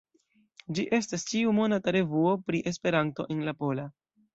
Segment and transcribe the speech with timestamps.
[0.77, 3.93] Ĝi estas ĉiu-monata revuo pri Esperanto en la pola.